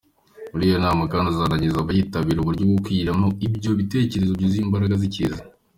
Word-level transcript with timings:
Muri 0.51 0.63
iyo 0.69 0.77
nama 0.85 1.01
kandi, 1.11 1.27
azanagaragariza 1.27 1.77
abayitabira 1.81 2.39
uburyo 2.41 2.63
bwo 2.69 2.79
kwiremamo 2.85 3.27
ibyo 3.47 3.71
bitekerezo 3.79 4.31
byuzuye 4.37 4.63
imbaraga 4.65 4.95
zikiza. 5.03 5.41